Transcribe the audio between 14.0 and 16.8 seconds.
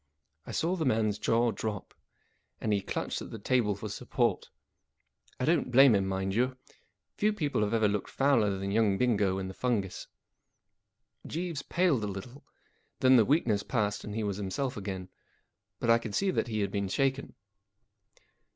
and he was himself again. But I could see that he had